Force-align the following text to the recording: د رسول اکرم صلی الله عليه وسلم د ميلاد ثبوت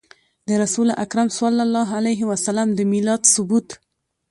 د 0.47 0.49
رسول 0.63 0.87
اکرم 1.03 1.27
صلی 1.39 1.61
الله 1.67 1.87
عليه 1.99 2.21
وسلم 2.31 2.67
د 2.73 2.79
ميلاد 2.91 3.21
ثبوت 3.33 3.67